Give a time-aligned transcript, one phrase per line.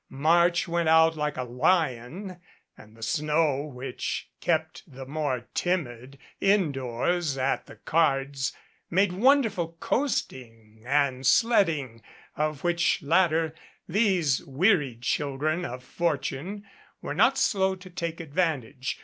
[0.09, 2.41] March went out like a lion
[2.75, 8.51] and the snow which kept the more timid indoors at the cards
[8.89, 12.01] made wonderful coasting and sledding,
[12.35, 13.53] of which latter
[13.87, 16.63] these wearied children of fortune
[17.03, 18.97] were not slow to take advantage.